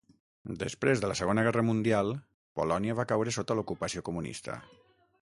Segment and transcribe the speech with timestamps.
[0.63, 2.11] Després de la Segona Guerra Mundial,
[2.61, 4.61] Polònia va caure sota l'ocupació comunista.